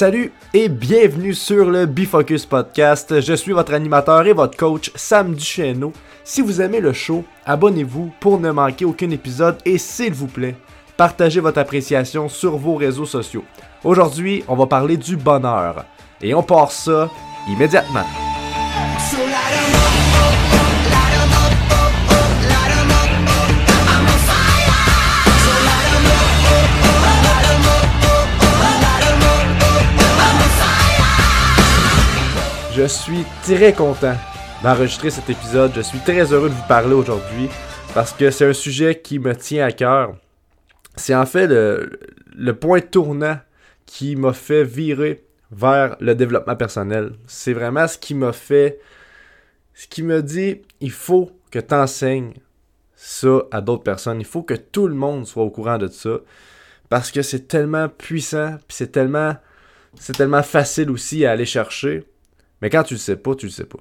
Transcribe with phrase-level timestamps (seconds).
[0.00, 3.20] Salut et bienvenue sur le Bifocus Podcast.
[3.20, 5.92] Je suis votre animateur et votre coach Sam Duchesneau.
[6.22, 10.54] Si vous aimez le show, abonnez-vous pour ne manquer aucun épisode et s'il vous plaît,
[10.96, 13.42] partagez votre appréciation sur vos réseaux sociaux.
[13.82, 15.84] Aujourd'hui, on va parler du bonheur
[16.22, 17.10] et on part ça
[17.48, 18.06] immédiatement.
[32.78, 34.14] Je suis très content
[34.62, 35.72] d'enregistrer cet épisode.
[35.74, 37.48] Je suis très heureux de vous parler aujourd'hui
[37.92, 40.14] parce que c'est un sujet qui me tient à cœur.
[40.94, 43.36] C'est en fait le, point tournant
[43.84, 47.14] qui m'a fait virer vers le développement personnel.
[47.26, 48.78] C'est vraiment ce qui m'a fait,
[49.74, 52.34] ce qui me dit, il faut que tu enseignes
[52.94, 54.20] ça à d'autres personnes.
[54.20, 56.18] Il faut que tout le monde soit au courant de ça.
[56.90, 59.34] Parce que c'est tellement puissant, puis c'est tellement,
[59.98, 62.06] c'est tellement facile aussi à aller chercher.
[62.60, 63.78] Mais quand tu le sais pas, tu le sais pas.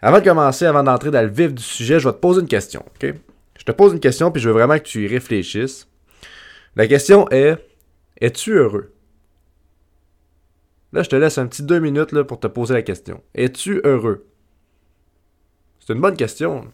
[0.00, 2.48] Avant de commencer, avant d'entrer dans le vif du sujet, je vais te poser une
[2.48, 3.14] question, ok?
[3.58, 5.88] Je te pose une question, puis je veux vraiment que tu y réfléchisses.
[6.76, 7.56] La question est,
[8.20, 8.92] es-tu heureux?
[10.92, 13.22] Là, je te laisse un petit deux minutes là, pour te poser la question.
[13.34, 14.26] Es-tu heureux?
[15.80, 16.70] C'est une bonne question.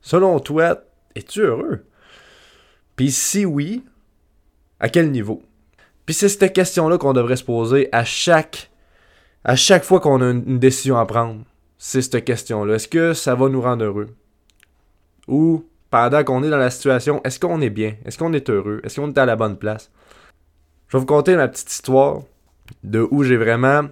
[0.00, 1.84] Selon toi, es-tu heureux?
[2.96, 3.84] Puis si oui,
[4.78, 5.42] à quel niveau?
[6.06, 8.70] Puis c'est cette question-là qu'on devrait se poser à chaque
[9.44, 11.44] à chaque fois qu'on a une décision à prendre,
[11.76, 12.74] c'est cette question-là.
[12.74, 14.08] Est-ce que ça va nous rendre heureux?
[15.28, 17.94] Ou pendant qu'on est dans la situation, est-ce qu'on est bien?
[18.06, 18.80] Est-ce qu'on est heureux?
[18.84, 19.90] Est-ce qu'on est à la bonne place?
[20.88, 22.22] Je vais vous conter ma petite histoire
[22.82, 23.82] de où j'ai vraiment...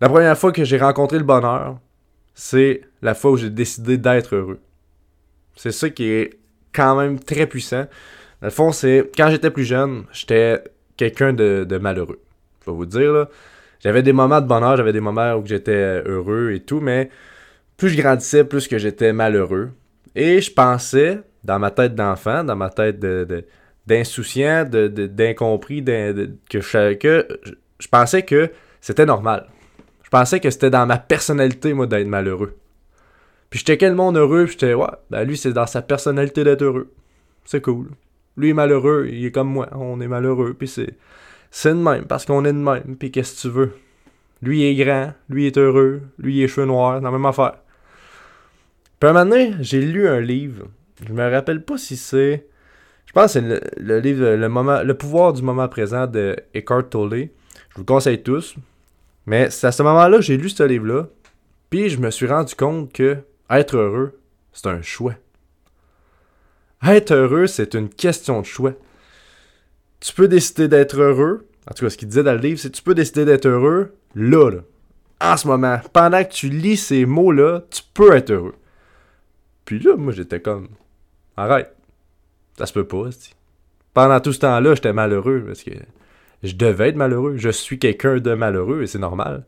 [0.00, 1.78] La première fois que j'ai rencontré le bonheur,
[2.34, 4.60] c'est la fois où j'ai décidé d'être heureux.
[5.56, 6.38] C'est ça qui est
[6.72, 7.86] quand même très puissant.
[8.40, 10.62] Dans le fond, c'est quand j'étais plus jeune, j'étais
[10.96, 12.20] quelqu'un de, de malheureux.
[12.64, 13.28] Je vais vous dire, là
[13.80, 17.10] j'avais des moments de bonheur, j'avais des moments où j'étais heureux et tout, mais
[17.76, 19.70] plus je grandissais, plus que j'étais malheureux.
[20.14, 23.44] Et je pensais, dans ma tête d'enfant, dans ma tête de,
[23.86, 27.28] d'insouciant, de, d'incompris, que, je, que
[27.78, 28.50] je pensais que
[28.80, 29.46] c'était normal.
[30.02, 32.56] Je pensais que c'était dans ma personnalité, moi, d'être malheureux.
[33.50, 36.62] Puis checkais le monde heureux, puis j'étais, ouais, ben lui, c'est dans sa personnalité d'être
[36.62, 36.92] heureux.
[37.44, 37.90] C'est cool.
[38.36, 40.96] Lui est malheureux, il est comme moi, on est malheureux, puis c'est
[41.50, 43.72] c'est de même, parce qu'on est de même, puis qu'est-ce que tu veux?
[44.42, 47.56] Lui est grand, lui est heureux, lui est cheveux noirs, la même affaire.
[49.00, 50.66] Puis un moment j'ai lu un livre,
[51.06, 52.46] je me rappelle pas si c'est...
[53.06, 56.90] Je pense que c'est le, livre le, moment, le pouvoir du moment présent de Eckhart
[56.90, 57.30] Tolle.
[57.70, 58.54] Je vous le conseille tous.
[59.24, 61.06] Mais c'est à ce moment-là que j'ai lu ce livre-là.
[61.70, 63.16] Puis je me suis rendu compte que
[63.50, 64.18] être heureux,
[64.52, 65.14] c'est un choix.
[66.86, 68.74] Être heureux, c'est une question de choix
[70.00, 71.46] tu peux décider d'être heureux.
[71.70, 73.94] En tout cas, ce qu'il disait dans le livre, c'est tu peux décider d'être heureux
[74.14, 74.60] là, là,
[75.20, 75.80] en ce moment.
[75.92, 78.54] Pendant que tu lis ces mots-là, tu peux être heureux.
[79.64, 80.68] Puis là, moi, j'étais comme,
[81.36, 81.74] arrête,
[82.56, 83.10] ça se peut pas.
[83.92, 85.72] Pendant tout ce temps-là, j'étais malheureux parce que
[86.42, 87.36] je devais être malheureux.
[87.36, 89.44] Je suis quelqu'un de malheureux et c'est normal.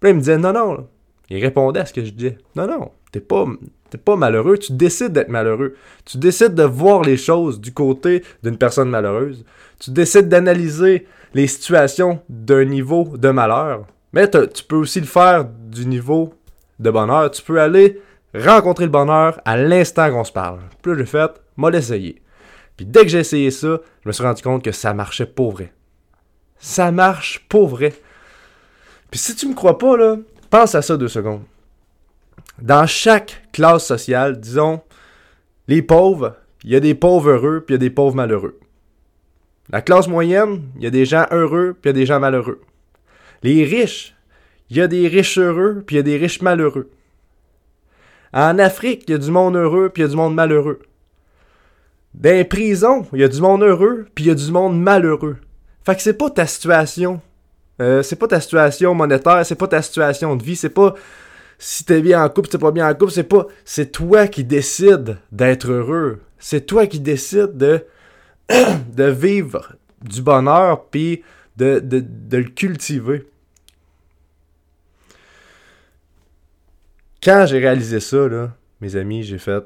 [0.00, 0.88] Puis là, il me disait, non, non.
[1.30, 2.38] Il répondait à ce que je disais.
[2.54, 3.46] Non, non, t'es pas,
[3.94, 5.76] t'es pas malheureux, tu décides d'être malheureux.
[6.04, 9.44] Tu décides de voir les choses du côté d'une personne malheureuse.
[9.78, 13.86] Tu décides d'analyser les situations d'un niveau de malheur.
[14.12, 16.34] Mais tu peux aussi le faire du niveau
[16.80, 17.30] de bonheur.
[17.30, 18.02] Tu peux aller
[18.34, 20.58] rencontrer le bonheur à l'instant qu'on se parle.
[20.82, 22.20] Plus j'ai fait, moi l'essayer.
[22.76, 25.52] Puis dès que j'ai essayé ça, je me suis rendu compte que ça marchait pour
[25.52, 25.72] vrai.
[26.58, 27.92] Ça marche pour vrai.
[29.12, 30.16] Puis si tu me crois pas, là,
[30.50, 31.42] pense à ça deux secondes.
[32.60, 34.80] Dans chaque classe sociale, disons,
[35.66, 38.58] les pauvres, il y a des pauvres heureux, puis il y a des pauvres malheureux.
[39.70, 42.20] La classe moyenne, il y a des gens heureux, puis il y a des gens
[42.20, 42.60] malheureux.
[43.42, 44.14] Les riches,
[44.70, 46.90] il y a des riches heureux, puis il y a des riches malheureux.
[48.32, 50.80] En Afrique, il y a du monde heureux, puis il y a du monde malheureux.
[52.14, 54.80] Dans les prisons, il y a du monde heureux, puis il y a du monde
[54.80, 55.36] malheureux.
[55.84, 57.20] Fait que c'est pas ta situation.
[57.80, 60.94] Euh, c'est pas ta situation monétaire, c'est pas ta situation de vie, c'est pas
[61.58, 63.46] si t'es bien en couple, t'es pas bien en couple, c'est pas.
[63.64, 66.20] C'est toi qui décides d'être heureux.
[66.38, 67.86] C'est toi qui décides de,
[68.98, 71.22] vivre du bonheur puis
[71.56, 71.82] de,
[72.30, 73.26] le cultiver.
[77.22, 78.28] Quand j'ai réalisé ça,
[78.82, 79.64] mes amis, j'ai fait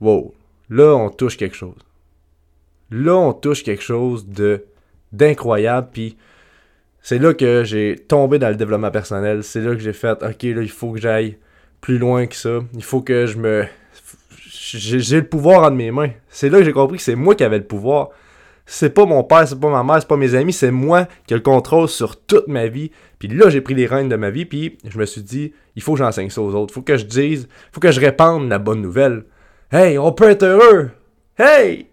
[0.00, 0.34] Wow,
[0.68, 1.78] là on touche quelque chose.
[2.90, 4.26] Là on touche quelque chose
[5.10, 6.16] d'incroyable, puis
[7.08, 9.42] c'est là que j'ai tombé dans le développement personnel.
[9.42, 11.38] C'est là que j'ai fait, ok, là, il faut que j'aille
[11.80, 12.58] plus loin que ça.
[12.74, 13.64] Il faut que je me.
[14.42, 16.10] J'ai le pouvoir entre mes mains.
[16.28, 18.10] C'est là que j'ai compris que c'est moi qui avais le pouvoir.
[18.66, 21.32] c'est pas mon père, c'est pas ma mère, c'est pas mes amis, c'est moi qui
[21.32, 22.90] ai le contrôle sur toute ma vie.
[23.18, 25.82] Puis là, j'ai pris les rênes de ma vie, puis je me suis dit, il
[25.82, 26.74] faut que j'enseigne ça aux autres.
[26.74, 29.24] Faut que je dise, faut que je répande la bonne nouvelle.
[29.72, 30.90] Hey, on peut être heureux!
[31.38, 31.87] Hey!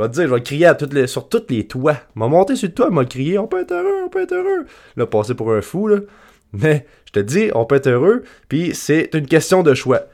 [0.00, 1.98] Je vais te dire, je vais crier sur tous les toits.
[2.14, 4.64] M'a monté sur le toit, m'a crié, on peut être heureux, on peut être heureux.
[4.96, 5.98] Là, passer pour un fou, là.
[6.54, 10.04] Mais je te dis, on peut être heureux, puis c'est une question de choix.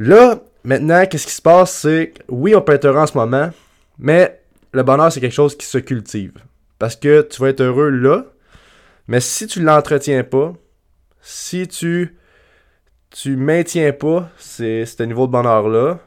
[0.00, 3.52] Là, maintenant, qu'est-ce qui se passe, c'est oui, on peut être heureux en ce moment,
[4.00, 4.40] mais
[4.72, 6.32] le bonheur, c'est quelque chose qui se cultive.
[6.80, 8.24] Parce que tu vas être heureux là,
[9.06, 10.54] mais si tu ne l'entretiens pas,
[11.20, 12.16] si tu
[13.10, 16.00] tu maintiens pas ce niveau de bonheur-là,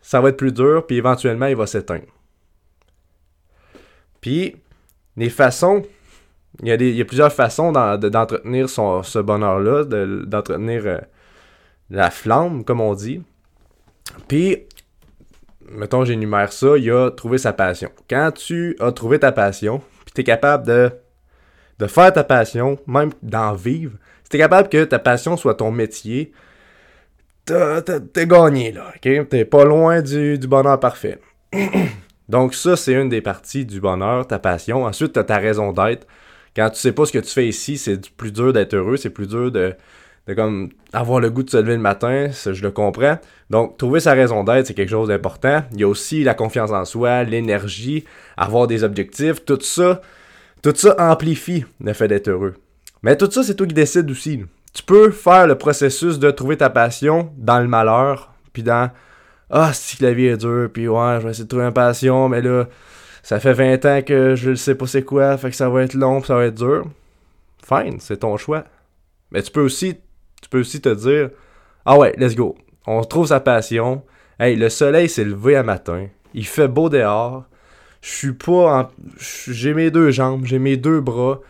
[0.00, 2.06] ça va être plus dur, puis éventuellement, il va s'éteindre.
[4.20, 4.56] Puis,
[5.16, 5.82] les façons,
[6.62, 9.84] il y a, des, y a plusieurs façons d'entretenir ce bonheur-là,
[10.24, 10.98] d'entretenir euh,
[11.90, 13.22] la flamme, comme on dit.
[14.26, 14.66] Puis,
[15.70, 17.90] mettons, j'énumère ça, il y a trouver sa passion.
[18.08, 20.90] Quand tu as trouvé ta passion, puis tu es capable de,
[21.78, 25.54] de faire ta passion, même d'en vivre, si tu es capable que ta passion soit
[25.54, 26.32] ton métier,
[27.46, 29.28] t'es gagné, là, ok?
[29.28, 31.18] T'es pas loin du, du bonheur parfait.
[32.28, 34.84] Donc ça, c'est une des parties du bonheur, ta passion.
[34.84, 36.06] Ensuite, t'as ta raison d'être.
[36.54, 39.10] Quand tu sais pas ce que tu fais ici, c'est plus dur d'être heureux, c'est
[39.10, 39.74] plus dur de,
[40.34, 43.18] comme avoir le goût de se lever le matin, je le comprends.
[43.50, 45.62] Donc, trouver sa raison d'être, c'est quelque chose d'important.
[45.72, 48.04] Il y a aussi la confiance en soi, l'énergie,
[48.36, 50.02] avoir des objectifs, tout ça,
[50.62, 52.54] tout ça amplifie le fait d'être heureux.
[53.02, 54.44] Mais tout ça, c'est toi qui décides aussi.
[54.74, 58.90] Tu peux faire le processus de trouver ta passion dans le malheur, puis dans
[59.50, 62.28] ah, si la vie est dure, puis ouais, je vais essayer de trouver une passion,
[62.28, 62.66] mais là,
[63.22, 65.82] ça fait 20 ans que je ne sais pas c'est quoi, fait que ça va
[65.82, 66.86] être long, ça va être dur.
[67.66, 68.64] Fine, c'est ton choix.
[69.30, 69.98] Mais tu peux aussi
[70.40, 71.30] tu peux aussi te dire
[71.84, 72.56] Ah ouais, let's go.
[72.86, 74.02] On trouve sa passion.
[74.38, 76.06] Hey, le soleil s'est levé un matin.
[76.34, 77.44] Il fait beau dehors.
[78.00, 78.92] Je suis pas.
[79.48, 81.40] J'ai mes deux jambes, j'ai mes deux bras.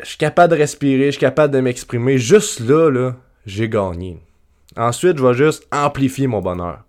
[0.00, 2.18] Je suis capable de respirer, je suis capable de m'exprimer.
[2.18, 3.16] Juste là, là,
[3.46, 4.18] j'ai gagné.
[4.76, 6.84] Ensuite, je vais juste amplifier mon bonheur.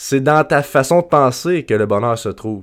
[0.00, 2.62] C'est dans ta façon de penser que le bonheur se trouve.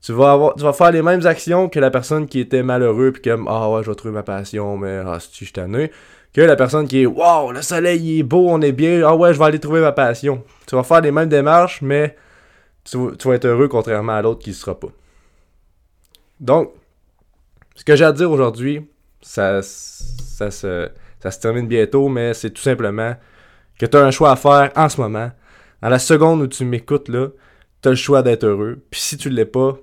[0.00, 3.20] Tu vas, avoir, tu faire les mêmes actions que la personne qui était malheureux puis
[3.20, 5.90] comme ah ouais je vais trouver ma passion mais ah si je tanné
[6.32, 9.34] que la personne qui est Wow, le soleil est beau, on est bien, ah ouais,
[9.34, 10.42] je vais aller trouver ma passion.
[10.66, 12.16] Tu vas faire les mêmes démarches, mais
[12.84, 14.88] tu, vas être heureux contrairement à l'autre qui ne sera pas.
[16.38, 16.72] Donc,
[17.74, 18.88] ce que j'ai à dire aujourd'hui,
[19.20, 20.88] ça, ça, se,
[21.20, 23.14] ça se termine bientôt, mais c'est tout simplement
[23.78, 25.30] que tu as un choix à faire en ce moment.
[25.82, 27.28] Dans la seconde où tu m'écoutes, là,
[27.82, 28.82] tu as le choix d'être heureux.
[28.90, 29.78] Puis si tu l'es pas,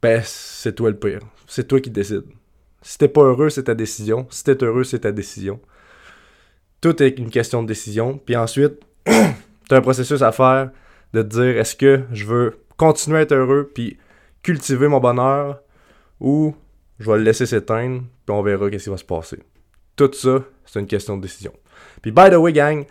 [0.00, 1.20] ben, c'est toi le pire.
[1.46, 2.24] C'est toi qui décides.
[2.82, 4.26] Si t'es pas heureux, c'est ta décision.
[4.30, 5.60] Si t'es heureux, c'est ta décision.
[6.80, 8.18] Tout est une question de décision.
[8.24, 10.70] Puis ensuite, t'as un processus à faire
[11.12, 13.98] de te dire est-ce que je veux continuer à être heureux puis
[14.42, 15.60] cultiver mon bonheur
[16.20, 16.54] ou
[16.98, 19.38] je vais le laisser s'éteindre puis on verra qu'est-ce qui va se passer.
[19.96, 21.52] Tout ça, c'est une question de décision.
[22.00, 22.84] Puis by the way, gang,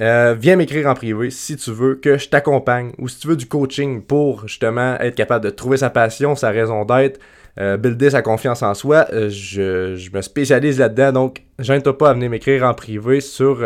[0.00, 3.36] euh, viens m'écrire en privé si tu veux que je t'accompagne ou si tu veux
[3.36, 7.20] du coaching pour justement être capable de trouver sa passion, sa raison d'être,
[7.60, 9.06] euh, builder sa confiance en soi.
[9.12, 13.64] Euh, je, me spécialise là-dedans, donc gêne-toi pas à venir m'écrire en privé sur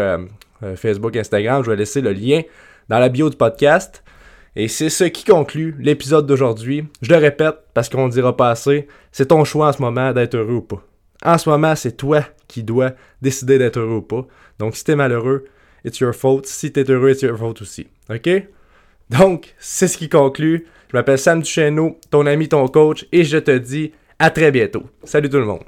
[0.76, 1.64] Facebook, Instagram.
[1.64, 2.42] Je vais laisser le lien
[2.88, 4.02] dans la bio du podcast.
[4.56, 6.84] Et c'est ce qui conclut l'épisode d'aujourd'hui.
[7.00, 8.88] Je le répète parce qu'on ne dira pas assez.
[9.12, 10.82] C'est ton choix en ce moment d'être heureux ou pas.
[11.24, 14.26] En ce moment, c'est toi qui dois décider d'être heureux ou pas.
[14.58, 15.44] Donc, si t'es malheureux,
[15.84, 16.46] it's your fault.
[16.46, 17.86] Si t'es heureux, it's your fault aussi.
[18.10, 18.28] OK?
[19.10, 20.66] Donc, c'est ce qui conclut.
[20.90, 24.84] Je m'appelle Sam Duchesneau, ton ami, ton coach, et je te dis à très bientôt.
[25.04, 25.64] Salut tout le monde.